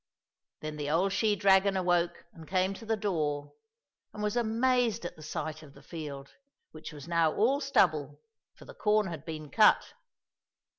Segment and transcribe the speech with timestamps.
[0.61, 3.53] Then the old she dragon awoke and came to the door,
[4.11, 6.33] and was amazed at the sight of the field,
[6.71, 8.19] which was now all stubble,
[8.55, 9.93] for the corn had been cut.